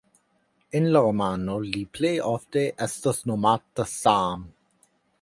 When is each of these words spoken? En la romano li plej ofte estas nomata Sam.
En 0.79 0.87
la 0.95 1.03
romano 1.07 1.59
li 1.67 1.83
plej 1.99 2.15
ofte 2.33 2.65
estas 2.89 3.23
nomata 3.33 3.89
Sam. 3.97 4.53